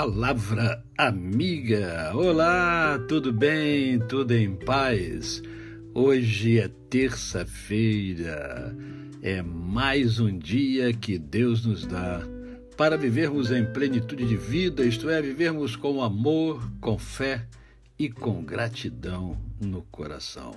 Palavra 0.00 0.84
amiga. 0.96 2.12
Olá, 2.14 3.00
tudo 3.08 3.32
bem? 3.32 3.98
Tudo 3.98 4.32
em 4.32 4.54
paz? 4.54 5.42
Hoje 5.92 6.60
é 6.60 6.68
terça-feira. 6.88 8.76
É 9.20 9.42
mais 9.42 10.20
um 10.20 10.38
dia 10.38 10.92
que 10.92 11.18
Deus 11.18 11.66
nos 11.66 11.84
dá 11.84 12.22
para 12.76 12.96
vivermos 12.96 13.50
em 13.50 13.64
plenitude 13.72 14.24
de 14.24 14.36
vida, 14.36 14.84
isto 14.84 15.10
é, 15.10 15.20
vivermos 15.20 15.74
com 15.74 16.00
amor, 16.00 16.70
com 16.80 16.96
fé 16.96 17.44
e 17.98 18.08
com 18.08 18.40
gratidão 18.44 19.36
no 19.60 19.82
coração. 19.90 20.54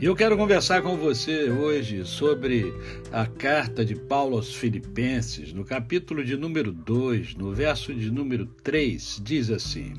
E 0.00 0.06
eu 0.06 0.16
quero 0.16 0.34
conversar 0.34 0.80
com 0.80 0.96
você 0.96 1.50
hoje 1.50 2.06
sobre 2.06 2.72
a 3.12 3.26
carta 3.26 3.84
de 3.84 3.94
Paulo 3.94 4.36
aos 4.36 4.54
Filipenses, 4.54 5.52
no 5.52 5.62
capítulo 5.62 6.24
de 6.24 6.38
número 6.38 6.72
2, 6.72 7.34
no 7.34 7.52
verso 7.52 7.92
de 7.92 8.10
número 8.10 8.46
3, 8.46 9.20
diz 9.22 9.50
assim: 9.50 9.92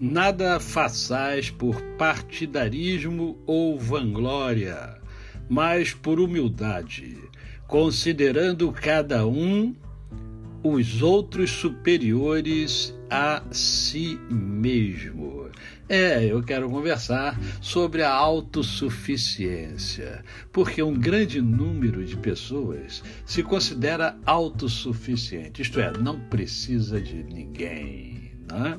Nada 0.00 0.58
façais 0.58 1.50
por 1.50 1.80
partidarismo 1.96 3.40
ou 3.46 3.78
vanglória, 3.78 5.00
mas 5.48 5.94
por 5.94 6.18
humildade, 6.18 7.16
considerando 7.68 8.72
cada 8.72 9.24
um 9.24 9.72
os 10.62 11.02
outros 11.02 11.50
superiores 11.50 12.94
a 13.10 13.42
si 13.50 14.18
mesmo. 14.30 15.50
É, 15.88 16.22
eu 16.22 16.42
quero 16.42 16.68
conversar 16.68 17.40
sobre 17.62 18.02
a 18.02 18.12
autossuficiência, 18.12 20.22
porque 20.52 20.82
um 20.82 20.92
grande 20.92 21.40
número 21.40 22.04
de 22.04 22.14
pessoas 22.16 23.02
se 23.24 23.42
considera 23.42 24.18
autossuficiente, 24.26 25.62
isto 25.62 25.80
é, 25.80 25.90
não 25.96 26.20
precisa 26.20 27.00
de 27.00 27.24
ninguém. 27.24 28.32
Né? 28.50 28.78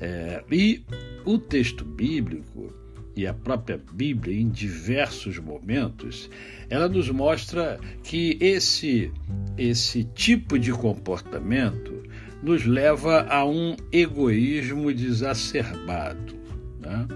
É, 0.00 0.42
e 0.50 0.82
o 1.26 1.38
texto 1.38 1.84
bíblico 1.84 2.72
e 3.16 3.26
a 3.26 3.34
própria 3.34 3.80
Bíblia, 3.92 4.40
em 4.40 4.48
diversos 4.48 5.38
momentos, 5.38 6.28
ela 6.68 6.88
nos 6.88 7.08
mostra 7.10 7.78
que 8.02 8.36
esse, 8.40 9.12
esse 9.56 10.04
tipo 10.04 10.58
de 10.58 10.72
comportamento 10.72 12.02
nos 12.42 12.64
leva 12.64 13.26
a 13.28 13.44
um 13.44 13.76
egoísmo 13.92 14.92
desacerbado. 14.92 16.34
Né? 16.80 17.06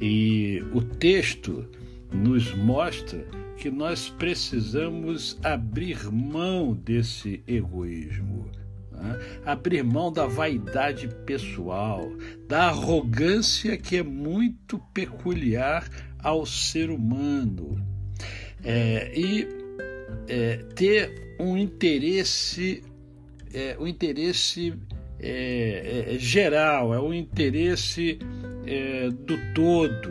E 0.00 0.62
o 0.72 0.82
texto 0.82 1.68
nos 2.12 2.54
mostra 2.54 3.26
que 3.56 3.70
nós 3.70 4.08
precisamos 4.10 5.38
abrir 5.42 6.12
mão 6.12 6.74
desse 6.74 7.42
egoísmo. 7.46 8.50
Né? 8.96 9.18
Abrir 9.44 9.82
mão 9.84 10.12
da 10.12 10.26
vaidade 10.26 11.08
pessoal, 11.24 12.10
da 12.48 12.68
arrogância 12.68 13.76
que 13.76 13.96
é 13.98 14.02
muito 14.02 14.78
peculiar 14.92 15.88
ao 16.18 16.44
ser 16.44 16.90
humano. 16.90 17.80
É, 18.64 19.12
e 19.16 19.46
é, 20.28 20.56
ter 20.74 21.36
um 21.38 21.56
interesse 21.56 22.82
é, 23.56 23.74
o 23.78 23.86
interesse 23.86 24.74
é, 25.18 26.04
é, 26.08 26.14
é, 26.14 26.18
geral, 26.18 26.92
é 26.92 27.00
o 27.00 27.14
interesse 27.14 28.18
é, 28.66 29.08
do 29.08 29.38
todo, 29.54 30.10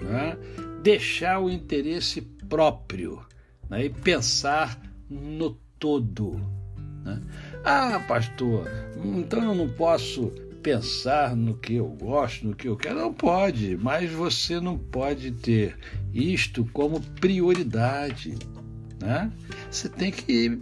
né? 0.00 0.38
deixar 0.82 1.40
o 1.40 1.50
interesse 1.50 2.22
próprio 2.48 3.22
né? 3.68 3.84
e 3.84 3.90
pensar 3.90 4.80
no 5.10 5.50
todo. 5.78 6.40
Né? 7.04 7.20
Ah, 7.68 7.98
pastor, 8.06 8.70
então 9.04 9.42
eu 9.42 9.52
não 9.52 9.68
posso 9.68 10.32
pensar 10.62 11.34
no 11.34 11.56
que 11.56 11.74
eu 11.74 11.88
gosto, 11.88 12.46
no 12.46 12.54
que 12.54 12.68
eu 12.68 12.76
quero. 12.76 13.00
Não 13.00 13.12
pode, 13.12 13.76
mas 13.76 14.08
você 14.12 14.60
não 14.60 14.78
pode 14.78 15.32
ter 15.32 15.76
isto 16.14 16.64
como 16.72 17.00
prioridade. 17.00 18.36
Né? 19.02 19.32
Você, 19.68 19.88
tem 19.88 20.12
que, 20.12 20.60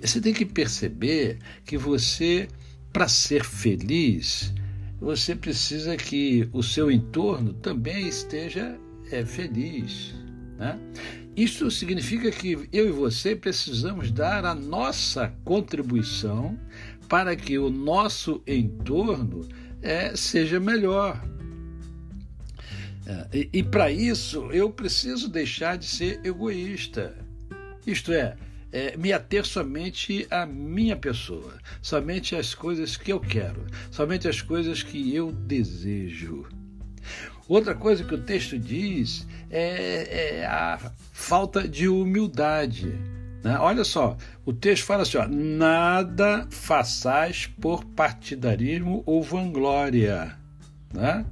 você 0.00 0.18
tem 0.18 0.32
que 0.32 0.46
perceber 0.46 1.40
que 1.62 1.76
você, 1.76 2.48
para 2.90 3.06
ser 3.06 3.44
feliz, 3.44 4.50
você 4.98 5.36
precisa 5.36 5.94
que 5.94 6.48
o 6.54 6.62
seu 6.62 6.90
entorno 6.90 7.52
também 7.52 8.08
esteja 8.08 8.80
é, 9.12 9.26
feliz. 9.26 10.14
Né? 10.58 10.78
Isso 11.36 11.70
significa 11.70 12.30
que 12.30 12.66
eu 12.72 12.88
e 12.88 12.90
você 12.90 13.36
precisamos 13.36 14.10
dar 14.10 14.46
a 14.46 14.54
nossa 14.54 15.34
contribuição 15.44 16.58
para 17.08 17.36
que 17.36 17.58
o 17.58 17.68
nosso 17.68 18.42
entorno 18.46 19.46
é, 19.82 20.16
seja 20.16 20.58
melhor. 20.58 21.22
É, 23.06 23.28
e, 23.32 23.50
e 23.52 23.62
para 23.62 23.90
isso 23.90 24.50
eu 24.50 24.70
preciso 24.70 25.28
deixar 25.28 25.76
de 25.76 25.84
ser 25.84 26.20
egoísta. 26.24 27.14
Isto 27.86 28.12
é, 28.12 28.34
é, 28.72 28.96
me 28.96 29.12
ater 29.12 29.46
somente 29.46 30.26
à 30.30 30.46
minha 30.46 30.96
pessoa, 30.96 31.58
somente 31.82 32.34
às 32.34 32.54
coisas 32.54 32.96
que 32.96 33.12
eu 33.12 33.20
quero, 33.20 33.64
somente 33.90 34.26
às 34.26 34.40
coisas 34.40 34.82
que 34.82 35.14
eu 35.14 35.30
desejo. 35.32 36.48
Outra 37.48 37.74
coisa 37.74 38.02
que 38.02 38.14
o 38.14 38.22
texto 38.22 38.58
diz 38.58 39.26
é, 39.50 40.40
é 40.40 40.46
a 40.46 40.78
falta 41.12 41.66
de 41.66 41.88
humildade. 41.88 42.92
Né? 43.42 43.56
Olha 43.60 43.84
só, 43.84 44.16
o 44.44 44.52
texto 44.52 44.84
fala 44.84 45.02
assim: 45.02 45.18
ó, 45.18 45.28
nada 45.28 46.46
façais 46.50 47.46
por 47.46 47.84
partidarismo 47.84 49.02
ou 49.06 49.22
vanglória. 49.22 50.36
Né? 50.92 51.24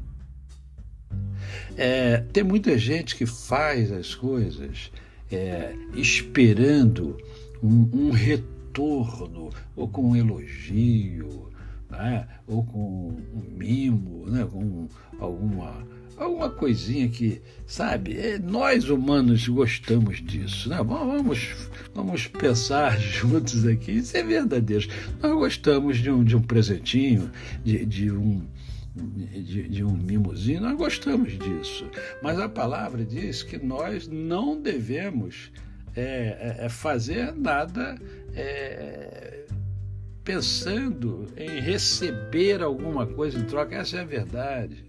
É, 1.76 2.19
tem 2.32 2.44
muita 2.44 2.78
gente 2.78 3.16
que 3.16 3.26
faz 3.26 3.91
as 3.91 4.14
coisas 4.14 4.92
é, 5.30 5.74
esperando 5.94 7.16
um, 7.62 7.88
um, 7.92 8.10
retorno, 8.10 9.50
ou 9.74 9.88
com 9.88 10.10
um 10.10 10.16
elogio, 10.16 11.50
né? 11.91 12.28
ou 12.47 12.64
com 12.64 13.08
um 13.08 13.42
mimo, 13.56 14.26
né? 14.30 14.47
com 14.50 14.88
alguma, 15.19 15.84
alguma 16.16 16.50
coisinha 16.50 17.08
que, 17.08 17.41
sabe, 17.66 18.16
é, 18.19 18.38
nós 18.38 18.88
humanos 18.88 19.47
gostamos 19.48 20.22
disso. 20.22 20.69
Né? 20.69 20.76
Vamos, 20.82 21.54
vamos 21.94 22.26
pensar 22.26 22.98
juntos 23.00 23.66
aqui, 23.66 23.92
isso 23.92 24.16
é 24.16 24.22
verdadeiro. 24.22 24.88
Nós 25.22 25.32
gostamos 25.32 25.98
de 25.98 26.10
um, 26.10 26.22
de 26.22 26.36
um 26.36 26.42
presentinho, 26.42 27.30
de, 27.64 27.84
de 27.84 28.10
um 28.10 28.42
de, 28.94 29.69
de, 29.69 29.84
um 29.84 29.91
mimozinho, 29.91 30.60
nós 30.60 30.76
gostamos 30.76 31.36
disso. 31.36 31.84
Mas 32.22 32.38
a 32.38 32.48
palavra 32.48 33.04
diz 33.04 33.42
que 33.42 33.58
nós 33.58 34.06
não 34.06 34.60
devemos 34.60 35.50
é, 35.97 36.56
é, 36.60 36.66
é 36.66 36.69
fazer 36.69 37.34
nada 37.34 37.98
é, 38.34 39.44
pensando 40.22 41.26
em 41.36 41.60
receber 41.60 42.62
alguma 42.62 43.06
coisa 43.06 43.38
em 43.38 43.44
troca. 43.44 43.76
Essa 43.76 43.98
é 43.98 44.00
a 44.00 44.04
verdade. 44.04 44.84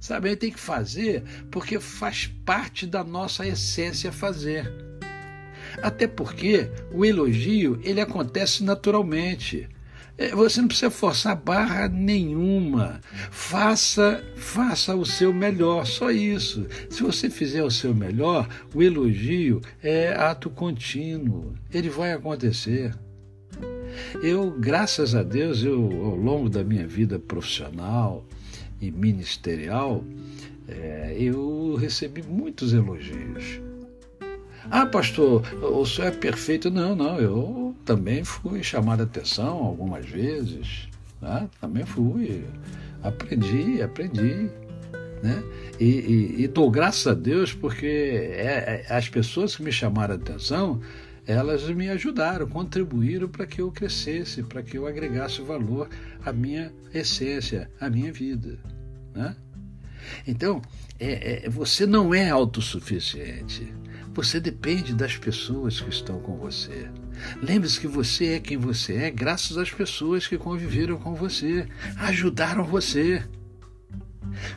Sabe, 0.00 0.28
a 0.28 0.30
gente 0.30 0.40
tem 0.40 0.52
que 0.52 0.60
fazer 0.60 1.24
porque 1.50 1.80
faz 1.80 2.26
parte 2.44 2.86
da 2.86 3.02
nossa 3.02 3.46
essência 3.46 4.12
fazer. 4.12 4.72
Até 5.82 6.06
porque 6.06 6.70
o 6.92 7.04
elogio 7.04 7.80
ele 7.82 8.00
acontece 8.00 8.62
naturalmente. 8.62 9.68
É, 10.16 10.34
você 10.34 10.60
não 10.60 10.66
precisa 10.66 10.90
forçar 10.90 11.36
barra 11.36 11.88
nenhuma. 11.88 13.00
Faça, 13.30 14.24
faça 14.34 14.96
o 14.96 15.06
seu 15.06 15.32
melhor, 15.32 15.86
só 15.86 16.10
isso. 16.10 16.66
Se 16.90 17.02
você 17.02 17.30
fizer 17.30 17.62
o 17.62 17.70
seu 17.70 17.94
melhor, 17.94 18.48
o 18.74 18.82
elogio 18.82 19.60
é 19.80 20.12
ato 20.12 20.50
contínuo. 20.50 21.54
Ele 21.72 21.88
vai 21.88 22.12
acontecer. 22.12 22.92
Eu, 24.22 24.50
graças 24.50 25.14
a 25.14 25.22
Deus, 25.22 25.62
eu 25.62 25.80
ao 26.04 26.16
longo 26.16 26.48
da 26.48 26.64
minha 26.64 26.86
vida 26.86 27.18
profissional 27.18 28.24
e 28.80 28.90
ministerial, 28.90 30.04
é, 30.68 31.16
eu 31.18 31.76
recebi 31.76 32.22
muitos 32.22 32.72
elogios. 32.72 33.60
Ah, 34.70 34.84
pastor, 34.84 35.42
o 35.62 35.86
senhor 35.86 36.08
é 36.08 36.10
perfeito. 36.10 36.70
Não, 36.70 36.94
não, 36.94 37.18
eu 37.18 37.74
também 37.84 38.22
fui 38.22 38.62
chamado 38.62 39.00
a 39.00 39.04
atenção 39.04 39.56
algumas 39.64 40.06
vezes. 40.06 40.88
Né? 41.22 41.48
Também 41.60 41.86
fui. 41.86 42.44
Aprendi, 43.02 43.80
aprendi. 43.80 44.50
Né? 45.22 45.42
E, 45.80 45.84
e, 45.84 46.42
e 46.42 46.48
dou 46.48 46.70
graças 46.70 47.06
a 47.06 47.14
Deus 47.14 47.52
porque 47.52 47.86
é, 47.86 48.84
é, 48.88 48.94
as 48.94 49.08
pessoas 49.08 49.56
que 49.56 49.62
me 49.62 49.72
chamaram 49.72 50.14
a 50.14 50.16
atenção, 50.18 50.80
elas 51.28 51.62
me 51.68 51.90
ajudaram, 51.90 52.48
contribuíram 52.48 53.28
para 53.28 53.46
que 53.46 53.60
eu 53.60 53.70
crescesse, 53.70 54.42
para 54.42 54.62
que 54.62 54.78
eu 54.78 54.86
agregasse 54.86 55.42
valor 55.42 55.86
à 56.24 56.32
minha 56.32 56.72
essência, 56.92 57.70
à 57.78 57.90
minha 57.90 58.10
vida. 58.10 58.58
Né? 59.14 59.36
Então, 60.26 60.62
é, 60.98 61.44
é, 61.44 61.50
você 61.50 61.84
não 61.84 62.14
é 62.14 62.30
autossuficiente. 62.30 63.70
Você 64.14 64.40
depende 64.40 64.94
das 64.94 65.18
pessoas 65.18 65.82
que 65.82 65.90
estão 65.90 66.18
com 66.18 66.38
você. 66.38 66.90
Lembre-se 67.42 67.78
que 67.78 67.86
você 67.86 68.28
é 68.28 68.40
quem 68.40 68.56
você 68.56 68.94
é 68.94 69.10
graças 69.10 69.58
às 69.58 69.70
pessoas 69.70 70.26
que 70.26 70.38
conviveram 70.38 70.96
com 70.96 71.14
você, 71.14 71.68
ajudaram 71.98 72.64
você. 72.64 73.22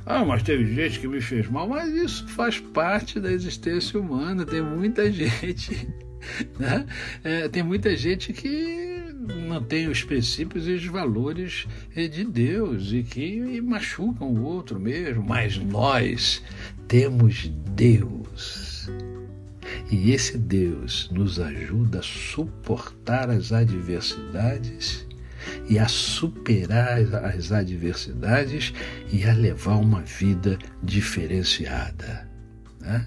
Ah, 0.05 0.23
mas 0.23 0.41
teve 0.41 0.73
gente 0.73 1.01
que 1.01 1.07
me 1.07 1.19
fez 1.19 1.49
mal, 1.49 1.67
mas 1.67 1.93
isso 1.93 2.25
faz 2.29 2.61
parte 2.61 3.19
da 3.19 3.29
existência 3.29 3.99
humana. 3.99 4.45
Tem 4.45 4.61
muita 4.61 5.09
gente, 5.11 5.89
né? 6.59 6.85
É, 7.23 7.47
tem 7.47 7.63
muita 7.63 7.95
gente 7.95 8.33
que 8.33 8.91
não 9.47 9.63
tem 9.63 9.87
os 9.87 10.03
princípios 10.03 10.67
e 10.67 10.71
os 10.71 10.85
valores 10.85 11.67
de 11.95 12.23
Deus 12.23 12.91
e 12.91 13.03
que 13.03 13.61
machucam 13.61 14.27
o 14.27 14.43
outro 14.43 14.79
mesmo, 14.79 15.23
mas 15.23 15.57
nós 15.57 16.41
temos 16.87 17.51
Deus. 17.75 18.89
E 19.91 20.11
esse 20.11 20.37
Deus 20.37 21.09
nos 21.11 21.39
ajuda 21.39 21.99
a 21.99 22.03
suportar 22.03 23.29
as 23.29 23.51
adversidades 23.51 25.05
e 25.69 25.77
a 25.77 25.87
superar 25.87 26.99
as 27.35 27.51
adversidades 27.51 28.73
e 29.11 29.23
a 29.23 29.33
levar 29.33 29.75
uma 29.75 30.01
vida 30.01 30.57
diferenciada. 30.83 32.29
Né? 32.79 33.05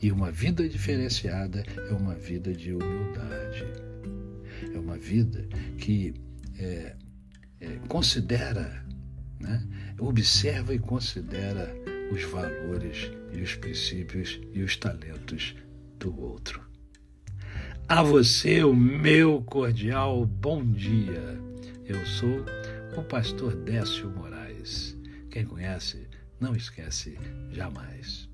E 0.00 0.10
uma 0.10 0.30
vida 0.30 0.68
diferenciada 0.68 1.64
é 1.88 1.92
uma 1.92 2.14
vida 2.14 2.52
de 2.52 2.72
humildade. 2.72 3.64
É 4.74 4.78
uma 4.78 4.98
vida 4.98 5.48
que 5.78 6.14
é, 6.58 6.96
é, 7.60 7.68
considera, 7.88 8.84
né? 9.38 9.66
observa 9.98 10.74
e 10.74 10.78
considera 10.78 11.74
os 12.12 12.22
valores 12.24 13.10
e 13.32 13.40
os 13.40 13.54
princípios 13.54 14.40
e 14.52 14.62
os 14.62 14.76
talentos 14.76 15.54
do 15.98 16.18
outro. 16.18 16.60
A 17.88 18.02
você 18.02 18.62
o 18.62 18.74
meu 18.74 19.42
cordial 19.42 20.24
bom 20.24 20.64
dia. 20.64 21.40
Eu 21.84 22.06
sou 22.06 22.44
o 22.96 23.02
pastor 23.02 23.56
Décio 23.56 24.08
Moraes. 24.10 24.96
Quem 25.30 25.44
conhece, 25.44 26.08
não 26.40 26.54
esquece 26.54 27.18
jamais. 27.50 28.29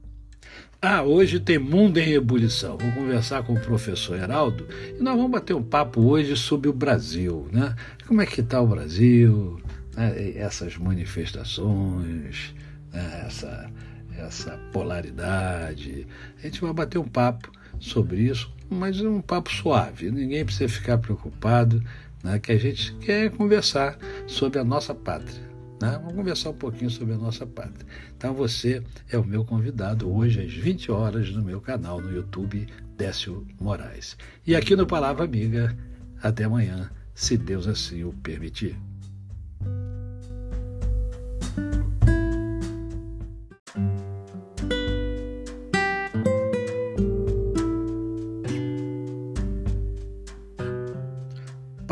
Ah, 0.89 1.03
hoje 1.03 1.41
tem 1.41 1.59
Mundo 1.59 1.99
em 1.99 2.13
Ebulição. 2.13 2.79
Vou 2.79 2.93
conversar 2.93 3.43
com 3.43 3.55
o 3.55 3.61
professor 3.61 4.17
Heraldo 4.17 4.69
e 4.97 5.03
nós 5.03 5.17
vamos 5.17 5.33
bater 5.33 5.53
um 5.53 5.63
papo 5.63 6.01
hoje 6.01 6.37
sobre 6.37 6.69
o 6.69 6.73
Brasil, 6.73 7.49
né? 7.53 7.75
Como 8.07 8.23
é 8.23 8.25
que 8.25 8.41
está 8.41 8.61
o 8.61 8.69
Brasil, 8.69 9.61
né? 9.97 10.35
essas 10.37 10.77
manifestações, 10.77 12.55
né? 12.93 13.25
essa, 13.27 13.69
essa 14.17 14.57
polaridade. 14.73 16.07
A 16.39 16.43
gente 16.43 16.61
vai 16.61 16.73
bater 16.73 16.99
um 16.99 17.09
papo 17.09 17.51
sobre 17.81 18.21
isso, 18.21 18.55
mas 18.71 19.01
um 19.01 19.21
papo 19.21 19.53
suave. 19.53 20.09
Ninguém 20.13 20.45
precisa 20.45 20.73
ficar 20.73 20.99
preocupado, 20.99 21.83
né? 22.23 22.39
que 22.39 22.53
a 22.53 22.59
gente 22.59 22.95
quer 22.99 23.29
conversar 23.33 23.99
sobre 24.29 24.61
a 24.61 24.65
nossa 24.65 24.95
pátria. 24.95 25.56
Né? 25.81 25.99
Vamos 25.99 26.15
conversar 26.15 26.51
um 26.51 26.55
pouquinho 26.55 26.91
sobre 26.91 27.15
a 27.15 27.19
nossa 27.19 27.47
pátria. 27.47 27.87
Então 28.17 28.33
você 28.35 28.83
é 29.11 29.19
o 29.19 29.25
meu 29.25 29.45
convidado 29.45 30.11
hoje 30.11 30.41
às 30.41 30.53
20 30.53 30.91
horas 30.91 31.31
no 31.31 31.43
meu 31.43 31.61
canal 31.61 32.01
no 32.01 32.11
YouTube, 32.11 32.67
Décio 32.97 33.47
Moraes. 33.61 34.17
E 34.47 34.57
aqui 34.57 34.75
no 34.75 34.87
Palavra 34.87 35.25
Amiga, 35.25 35.77
até 36.23 36.45
amanhã, 36.45 36.91
se 37.15 37.37
Deus 37.37 37.67
assim 37.67 38.05
o 38.05 38.13
permitir. 38.13 38.77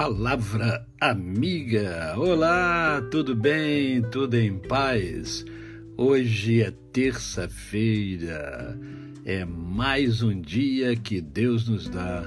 Palavra 0.05 0.87
Amiga. 1.01 2.13
Olá, 2.19 3.01
tudo 3.11 3.35
bem? 3.35 4.03
Tudo 4.03 4.35
em 4.35 4.59
paz? 4.59 5.47
Hoje 5.97 6.61
é 6.61 6.71
terça-feira. 6.93 8.79
É 9.25 9.47
mais 9.47 10.23
um 10.23 10.39
dia 10.39 10.95
que 10.95 11.23
Deus 11.23 11.67
nos 11.67 11.89
dá 11.89 12.23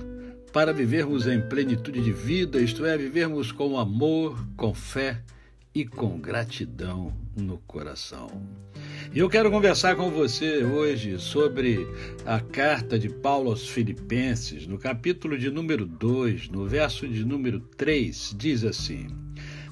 para 0.51 0.73
vivermos 0.73 1.27
em 1.27 1.39
plenitude 1.39 2.01
de 2.01 2.11
vida, 2.11 2.59
isto 2.59 2.83
é, 2.83 2.97
vivermos 2.97 3.51
com 3.51 3.77
amor, 3.77 4.43
com 4.57 4.73
fé 4.73 5.21
e 5.71 5.85
com 5.85 6.19
gratidão 6.19 7.13
no 7.35 7.59
coração. 7.59 8.41
E 9.13 9.19
eu 9.19 9.29
quero 9.29 9.49
conversar 9.49 9.95
com 9.95 10.11
você 10.11 10.63
hoje 10.63 11.17
sobre 11.17 11.87
a 12.25 12.41
carta 12.41 12.99
de 12.99 13.09
Paulo 13.09 13.49
aos 13.49 13.67
Filipenses, 13.67 14.67
no 14.67 14.77
capítulo 14.77 15.37
de 15.37 15.49
número 15.49 15.85
2, 15.85 16.49
no 16.49 16.67
verso 16.67 17.07
de 17.07 17.23
número 17.23 17.59
3, 17.77 18.35
diz 18.37 18.65
assim: 18.65 19.07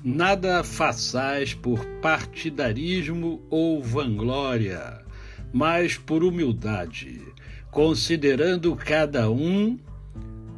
Nada 0.04 0.64
façais 0.64 1.54
por 1.54 1.86
partidarismo 2.02 3.46
ou 3.50 3.84
vanglória, 3.84 5.02
mas 5.54 5.98
por 5.98 6.24
humildade, 6.24 7.22
considerando 7.70 8.74
cada 8.76 9.30
um 9.30 9.78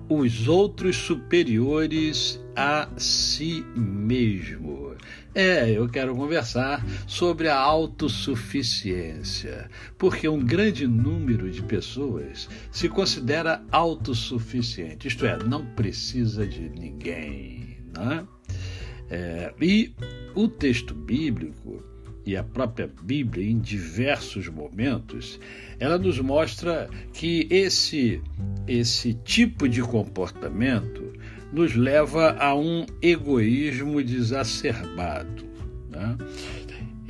os 0.08 0.48
outros 0.48 0.96
superiores 0.96 2.40
a 2.56 2.88
si 2.96 3.66
mesmo. 3.76 4.87
É, 5.34 5.70
eu 5.70 5.88
quero 5.88 6.16
conversar 6.16 6.84
sobre 7.06 7.48
a 7.48 7.58
autossuficiência, 7.58 9.70
porque 9.98 10.28
um 10.28 10.44
grande 10.44 10.88
número 10.88 11.50
de 11.52 11.62
pessoas 11.62 12.50
se 12.72 12.90
considera 12.90 13.64
autossuficiente, 13.72 15.08
isto 15.08 15.26
é, 15.26 15.38
não 15.44 15.66
precisa 15.66 16.46
de 16.46 16.70
ninguém. 16.70 17.78
Né? 17.96 18.28
É, 19.10 19.54
e 19.62 19.94
o 20.36 20.48
texto 20.48 20.94
bíblico 20.94 21.84
e 22.28 22.36
a 22.36 22.44
própria 22.44 22.92
Bíblia, 23.04 23.50
em 23.50 23.58
diversos 23.58 24.50
momentos, 24.50 25.40
ela 25.80 25.98
nos 25.98 26.20
mostra 26.20 26.90
que 27.14 27.48
esse, 27.50 28.22
esse 28.68 29.14
tipo 29.14 29.70
de 29.70 29.82
comportamento 29.82 31.07
nos 31.52 31.76
leva 31.76 32.36
a 32.40 32.56
um 32.56 32.86
egoísmo 33.02 34.04
desacerbado. 34.04 35.46
Né? 35.90 36.18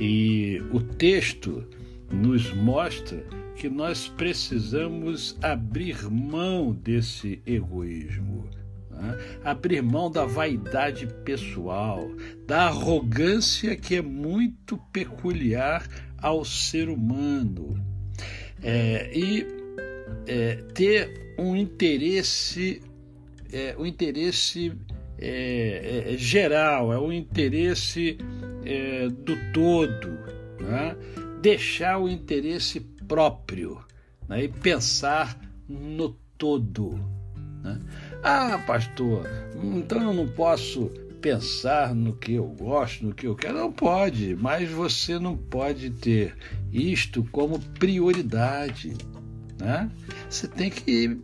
E 0.00 0.62
o 0.72 0.80
texto 0.80 1.66
nos 2.10 2.52
mostra 2.54 3.24
que 3.56 3.68
nós 3.68 4.08
precisamos 4.08 5.36
abrir 5.42 6.08
mão 6.08 6.72
desse 6.72 7.42
egoísmo, 7.44 8.48
né? 8.90 9.18
abrir 9.44 9.82
mão 9.82 10.10
da 10.10 10.24
vaidade 10.24 11.08
pessoal, 11.24 12.08
da 12.46 12.66
arrogância 12.66 13.74
que 13.74 13.96
é 13.96 14.02
muito 14.02 14.78
peculiar 14.92 15.88
ao 16.16 16.44
ser 16.44 16.88
humano, 16.88 17.76
é, 18.62 19.10
e 19.12 19.46
é, 20.26 20.56
ter 20.74 21.34
um 21.38 21.56
interesse 21.56 22.80
é, 23.52 23.74
o 23.78 23.86
interesse 23.86 24.72
é, 25.18 26.04
é, 26.08 26.14
é, 26.14 26.16
geral, 26.16 26.92
é 26.92 26.98
o 26.98 27.12
interesse 27.12 28.18
é, 28.64 29.08
do 29.08 29.36
todo, 29.52 30.08
né? 30.60 30.96
deixar 31.40 31.98
o 31.98 32.08
interesse 32.08 32.80
próprio 32.80 33.80
né? 34.28 34.44
e 34.44 34.48
pensar 34.48 35.38
no 35.68 36.10
todo. 36.36 37.00
Né? 37.62 37.80
Ah, 38.22 38.62
pastor, 38.66 39.26
então 39.62 40.02
eu 40.02 40.14
não 40.14 40.28
posso 40.28 40.90
pensar 41.20 41.94
no 41.94 42.12
que 42.12 42.34
eu 42.34 42.46
gosto, 42.46 43.06
no 43.06 43.14
que 43.14 43.26
eu 43.26 43.34
quero. 43.34 43.58
Não 43.58 43.72
pode, 43.72 44.36
mas 44.36 44.70
você 44.70 45.18
não 45.18 45.36
pode 45.36 45.90
ter 45.90 46.36
isto 46.72 47.26
como 47.32 47.58
prioridade. 47.58 48.96
Né? 49.58 49.90
Você, 50.28 50.46
tem 50.46 50.70
que, 50.70 51.18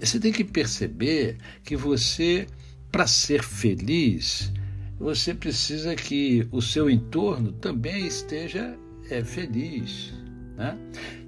você 0.00 0.20
tem 0.20 0.32
que 0.32 0.44
perceber 0.44 1.38
que 1.64 1.76
você, 1.76 2.46
para 2.92 3.06
ser 3.06 3.42
feliz, 3.42 4.52
você 4.98 5.32
precisa 5.32 5.94
que 5.94 6.46
o 6.50 6.60
seu 6.60 6.90
entorno 6.90 7.52
também 7.52 8.06
esteja 8.06 8.76
é, 9.10 9.24
feliz. 9.24 10.12
Né? 10.56 10.76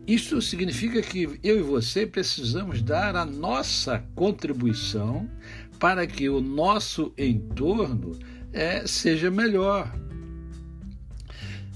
Isso 0.06 0.42
significa 0.42 1.00
que 1.00 1.38
eu 1.42 1.58
e 1.58 1.62
você 1.62 2.06
precisamos 2.06 2.82
dar 2.82 3.14
a 3.14 3.24
nossa 3.24 4.04
contribuição 4.14 5.30
para 5.78 6.06
que 6.06 6.28
o 6.28 6.40
nosso 6.40 7.14
entorno 7.16 8.18
é, 8.52 8.86
seja 8.86 9.30
melhor. 9.30 9.94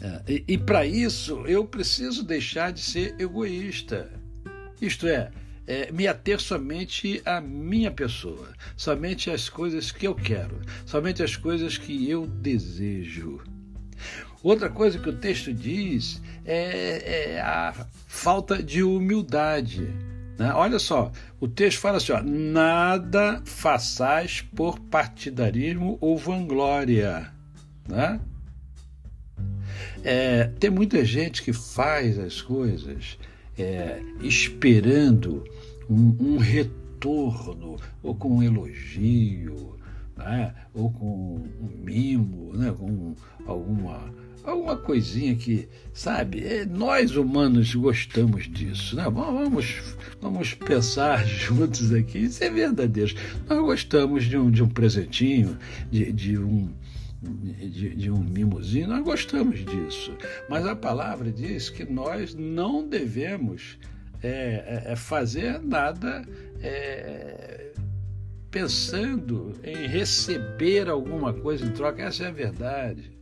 É, 0.01 0.23
e, 0.29 0.45
e 0.49 0.59
para 0.59 0.85
isso 0.85 1.47
eu 1.47 1.65
preciso 1.65 2.23
deixar 2.23 2.73
de 2.73 2.81
ser 2.81 3.15
egoísta. 3.19 4.11
Isto 4.85 5.07
é, 5.07 5.31
é, 5.67 5.91
me 5.91 6.07
ater 6.07 6.39
somente 6.39 7.23
à 7.25 7.41
minha 7.41 7.91
pessoa, 7.91 8.49
somente 8.77 9.31
às 9.31 9.49
coisas 9.49 9.91
que 9.91 10.07
eu 10.07 10.15
quero, 10.15 10.61
somente 10.85 11.23
às 11.23 11.37
coisas 11.37 11.79
que 11.79 12.09
eu 12.11 12.27
desejo. 12.27 13.41
Outra 14.43 14.69
coisa 14.69 14.99
que 14.99 15.09
o 15.09 15.17
texto 15.17 15.55
diz 15.55 16.21
é, 16.45 17.37
é 17.37 17.41
a 17.41 17.73
falta 18.07 18.63
de 18.63 18.83
humildade. 18.83 19.89
Né? 20.39 20.53
Olha 20.53 20.79
só, 20.79 21.11
o 21.41 21.49
texto 21.49 21.81
fala 21.81 21.97
assim: 21.97 22.13
ó, 22.13 22.23
nada 22.23 23.41
façais 23.47 24.43
por 24.43 24.79
partidarismo 24.79 25.97
ou 25.99 26.19
vanglória. 26.19 27.33
Né? 27.89 28.21
É, 30.03 30.45
tem 30.61 30.69
muita 30.69 31.03
gente 31.07 31.43
que 31.43 31.55
faz 31.55 32.19
as 32.19 32.43
coisas 32.43 33.17
é, 33.59 34.01
esperando 34.21 35.45
um, 35.89 36.17
um, 36.19 36.37
retorno, 36.39 37.77
ou 38.03 38.15
com 38.15 38.39
um 38.39 38.43
elogio, 38.43 39.77
né? 40.17 40.55
ou 40.73 40.91
com 40.91 41.43
um 41.61 41.85
mimo, 41.85 42.53
né? 42.55 42.75
com 42.77 43.15
alguma 43.47 44.13
alguma 44.45 44.77
coisinha 44.77 45.35
que, 45.35 45.67
sabe, 45.93 46.45
é, 46.45 46.67
nós 46.67 47.17
humanos 47.17 47.75
gostamos 47.75 48.45
disso, 48.49 48.95
né? 48.95 49.05
Vamos, 49.05 49.83
vamos 50.21 50.55
pensar 50.55 51.25
juntos 51.27 51.93
aqui, 51.93 52.19
isso 52.19 52.45
é 52.45 52.51
verdadeiro. 52.51 53.15
Nós 53.49 53.59
gostamos 53.61 54.25
de 54.25 54.37
um, 54.37 54.51
de 54.51 54.63
um 54.63 54.69
presentinho, 54.69 55.57
de, 55.91 56.13
de 56.13 56.39
um. 56.39 56.69
De, 57.25 57.95
de 57.95 58.11
um 58.11 58.23
mimozinho, 58.23 58.89
nós 58.89 59.03
gostamos 59.03 59.65
disso. 59.65 60.17
Mas 60.49 60.67
a 60.67 60.77
palavra 60.77 61.33
diz 61.33 61.71
que 61.71 61.85
nós 61.85 62.35
não 62.35 62.87
devemos 62.87 63.79
é, 64.23 64.85
é, 64.87 64.93
é 64.93 64.97
fazer 64.97 65.61
nada 65.61 66.23
é, 66.63 67.73
pensando 68.51 69.53
em 69.65 69.87
receber 69.87 70.89
alguma 70.89 71.33
coisa 71.33 71.65
em 71.65 71.71
troca. 71.71 72.03
Essa 72.03 72.25
é 72.25 72.29
a 72.29 72.33
verdade. 72.33 73.13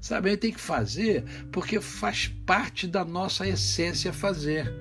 Sabe, 0.00 0.28
a 0.28 0.32
gente 0.32 0.40
tem 0.40 0.52
que 0.52 0.60
fazer 0.60 1.24
porque 1.52 1.80
faz 1.80 2.26
parte 2.44 2.86
da 2.86 3.04
nossa 3.04 3.46
essência 3.46 4.12
fazer. 4.12 4.72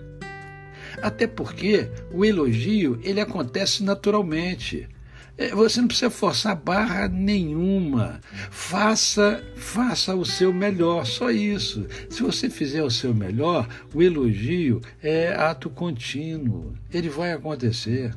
Até 1.01 1.27
porque 1.27 1.89
o 2.11 2.25
elogio 2.25 2.99
ele 3.03 3.21
acontece 3.21 3.83
naturalmente. 3.83 4.89
É, 5.37 5.49
você 5.49 5.81
não 5.81 5.87
precisa 5.87 6.09
forçar 6.09 6.55
barra 6.55 7.07
nenhuma. 7.07 8.19
Faça, 8.49 9.43
faça 9.55 10.15
o 10.15 10.25
seu 10.25 10.53
melhor, 10.53 11.05
só 11.05 11.31
isso. 11.31 11.85
Se 12.09 12.21
você 12.21 12.49
fizer 12.49 12.83
o 12.83 12.91
seu 12.91 13.13
melhor, 13.13 13.67
o 13.93 14.01
elogio 14.01 14.81
é 15.01 15.33
ato 15.33 15.69
contínuo. 15.69 16.73
Ele 16.93 17.09
vai 17.09 17.31
acontecer. 17.31 18.13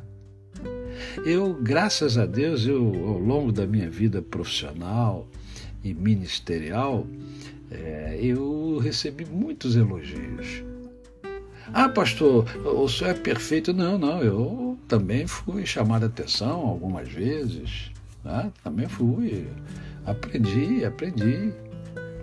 Eu, 1.25 1.55
graças 1.55 2.19
a 2.19 2.27
Deus, 2.27 2.67
eu 2.67 2.85
ao 3.07 3.19
longo 3.19 3.51
da 3.51 3.67
minha 3.67 3.91
vida 3.91 4.23
profissional, 4.23 5.29
e 5.85 5.93
ministerial, 5.93 7.07
é, 7.71 8.19
eu 8.21 8.79
recebi 8.79 9.27
muitos 9.27 9.77
elogios. 9.77 10.65
Ah, 11.73 11.89
pastor, 11.89 12.47
o 12.65 12.89
senhor 12.89 13.11
é 13.11 13.15
perfeito. 13.15 13.73
Não, 13.73 13.99
não, 13.99 14.23
eu 14.23 14.74
também 14.89 15.27
fui 15.27 15.67
chamado 15.67 16.05
a 16.05 16.07
atenção 16.07 16.61
algumas 16.61 17.09
vezes. 17.09 17.91
Né? 18.25 18.53
Também 18.63 18.89
fui. 18.89 19.47
Aprendi, 20.07 20.85
aprendi. 20.85 21.53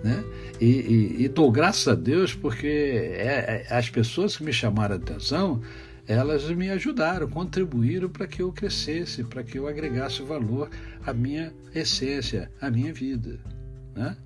Né? 0.02 0.24
E, 0.60 0.66
e, 0.66 1.24
e 1.24 1.28
dou 1.28 1.50
graças 1.50 1.86
a 1.86 1.94
Deus 1.94 2.34
porque 2.34 2.66
é, 2.66 3.66
é, 3.68 3.74
as 3.74 3.88
pessoas 3.88 4.36
que 4.36 4.42
me 4.42 4.52
chamaram 4.52 4.94
a 4.94 4.98
atenção 4.98 5.62
elas 6.06 6.50
me 6.50 6.68
ajudaram, 6.70 7.28
contribuíram 7.28 8.08
para 8.08 8.26
que 8.26 8.42
eu 8.42 8.52
crescesse, 8.52 9.22
para 9.22 9.42
que 9.42 9.58
eu 9.58 9.68
agregasse 9.68 10.22
valor 10.22 10.68
à 11.04 11.12
minha 11.12 11.52
essência, 11.74 12.50
à 12.60 12.70
minha 12.70 12.92
vida. 12.92 13.38
Né? 13.94 14.16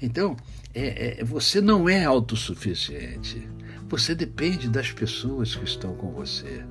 Então, 0.00 0.36
é, 0.74 1.20
é, 1.20 1.24
você 1.24 1.60
não 1.60 1.88
é 1.88 2.04
autossuficiente. 2.04 3.46
Você 3.88 4.14
depende 4.14 4.68
das 4.68 4.90
pessoas 4.90 5.54
que 5.54 5.64
estão 5.64 5.94
com 5.94 6.10
você. 6.12 6.64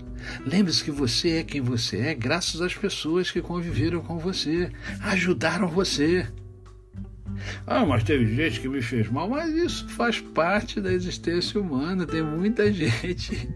Lembre-se 0.46 0.84
que 0.84 0.92
você 0.92 1.38
é 1.38 1.44
quem 1.44 1.62
você 1.62 1.98
é 2.00 2.14
graças 2.14 2.62
às 2.62 2.74
pessoas 2.74 3.32
que 3.32 3.42
conviveram 3.42 4.02
com 4.02 4.18
você, 4.18 4.72
ajudaram 5.02 5.68
você. 5.68 6.28
Ah, 7.66 7.86
mas 7.86 8.04
teve 8.04 8.34
gente 8.36 8.60
que 8.60 8.68
me 8.68 8.82
fez 8.82 9.10
mal, 9.10 9.30
mas 9.30 9.54
isso 9.54 9.88
faz 9.90 10.20
parte 10.20 10.80
da 10.80 10.92
existência 10.92 11.60
humana. 11.60 12.06
Tem 12.06 12.24
muita 12.24 12.72
gente 12.74 13.50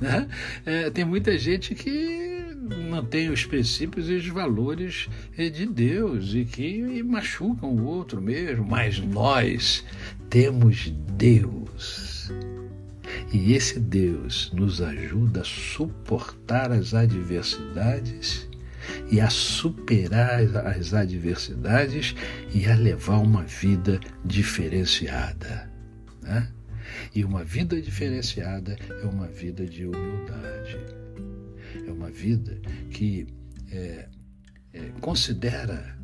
né? 0.00 0.28
É, 0.64 0.90
tem 0.90 1.04
muita 1.04 1.36
gente 1.38 1.74
que 1.74 2.54
não 2.90 3.04
tem 3.04 3.30
os 3.30 3.44
princípios 3.44 4.08
e 4.08 4.14
os 4.14 4.28
valores 4.28 5.08
é, 5.36 5.48
de 5.48 5.66
Deus 5.66 6.34
e 6.34 6.44
que 6.44 7.02
machucam 7.02 7.70
o 7.70 7.84
outro 7.84 8.20
mesmo, 8.20 8.66
mas 8.66 8.98
nós 8.98 9.84
temos 10.28 10.92
Deus. 11.16 12.15
E 13.32 13.54
esse 13.54 13.80
Deus 13.80 14.52
nos 14.52 14.80
ajuda 14.80 15.40
a 15.40 15.44
suportar 15.44 16.70
as 16.70 16.94
adversidades 16.94 18.48
e 19.10 19.20
a 19.20 19.28
superar 19.28 20.40
as 20.66 20.94
adversidades 20.94 22.14
e 22.54 22.66
a 22.66 22.74
levar 22.74 23.18
uma 23.18 23.42
vida 23.42 23.98
diferenciada. 24.24 25.70
Né? 26.22 26.48
E 27.14 27.24
uma 27.24 27.42
vida 27.42 27.80
diferenciada 27.80 28.76
é 29.02 29.06
uma 29.06 29.26
vida 29.26 29.66
de 29.66 29.84
humildade. 29.86 30.78
É 31.86 31.90
uma 31.90 32.10
vida 32.10 32.60
que 32.90 33.26
é, 33.70 34.08
é, 34.72 34.80
considera, 35.00 35.98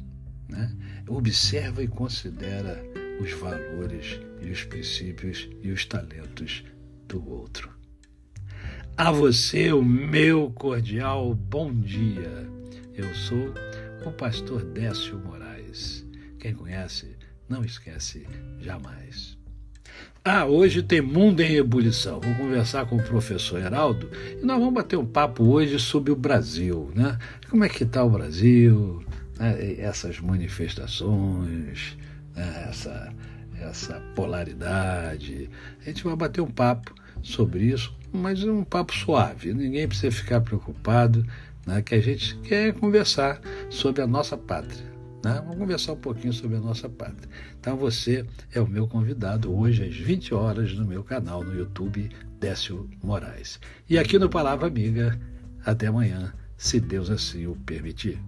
né? 0.49 0.75
observa 1.07 1.83
e 1.83 1.89
considera 1.89 2.83
os 3.21 3.33
valores 3.33 4.19
e 4.41 4.51
os 4.51 4.65
princípios 4.65 5.49
e 5.63 5.71
os 5.71 5.85
talentos 5.85 6.65
do 7.13 7.31
outro. 7.31 7.71
A 8.97 9.13
você 9.13 9.71
o 9.71 9.85
meu 9.85 10.51
cordial 10.51 11.35
bom 11.35 11.73
dia. 11.73 12.49
Eu 12.95 13.15
sou 13.15 13.53
o 14.07 14.11
pastor 14.13 14.65
Décio 14.65 15.19
Moraes. 15.19 16.07
Quem 16.39 16.55
conhece, 16.55 17.15
não 17.47 17.63
esquece 17.63 18.27
jamais. 18.61 19.37
Ah, 20.25 20.47
hoje 20.47 20.83
tem 20.83 21.03
Mundo 21.03 21.41
em 21.41 21.57
Ebulição. 21.57 22.19
Vou 22.19 22.35
conversar 22.35 22.87
com 22.87 22.97
o 22.97 23.03
professor 23.03 23.61
Heraldo 23.61 24.11
e 24.41 24.47
nós 24.47 24.59
vamos 24.59 24.75
bater 24.75 24.97
um 24.97 25.05
papo 25.05 25.45
hoje 25.45 25.79
sobre 25.79 26.13
o 26.13 26.17
Brasil, 26.17 26.91
né? 26.95 27.19
Como 27.51 27.63
é 27.63 27.69
que 27.69 27.85
está 27.85 28.03
o 28.03 28.11
Brasil, 28.11 29.05
né? 29.39 29.75
essas 29.79 30.19
manifestações, 30.19 31.99
né? 32.35 32.67
essa, 32.71 33.15
essa 33.61 34.01
polaridade. 34.15 35.51
A 35.83 35.85
gente 35.85 36.05
vai 36.05 36.17
bater 36.17 36.41
um 36.41 36.51
papo 36.51 37.02
sobre 37.23 37.65
isso, 37.65 37.95
mas 38.13 38.43
um 38.45 38.65
papo 38.65 38.95
suave. 38.95 39.55
Ninguém 39.55 39.89
precisa 39.89 40.11
ficar 40.11 40.41
preocupado, 40.41 41.27
né? 41.67 41.81
que 41.83 41.95
a 41.95 42.01
gente 42.01 42.37
quer 42.39 42.73
conversar 42.75 43.41
sobre 43.71 44.03
a 44.03 44.07
nossa 44.07 44.37
pátria. 44.37 44.93
Né? 45.25 45.41
Vamos 45.45 45.57
conversar 45.57 45.93
um 45.93 45.97
pouquinho 45.97 46.33
sobre 46.33 46.57
a 46.57 46.61
nossa 46.61 46.89
pátria. 46.89 47.29
Então 47.59 47.77
você 47.77 48.27
é 48.53 48.61
o 48.61 48.67
meu 48.67 48.89
convidado 48.89 49.57
hoje 49.57 49.85
às 49.85 49.95
20 49.95 50.35
horas 50.35 50.75
no 50.75 50.85
meu 50.85 51.05
canal 51.05 51.45
no 51.45 51.55
YouTube 51.55 52.11
Décio 52.41 52.91
Moraes. 53.03 53.61
E 53.89 53.99
aqui 53.99 54.19
no 54.19 54.29
Palavra 54.29 54.67
Amiga, 54.67 55.19
até 55.65 55.87
amanhã, 55.87 56.33
se 56.57 56.81
Deus 56.81 57.09
assim 57.09 57.47
o 57.47 57.55
permitir. 57.55 58.19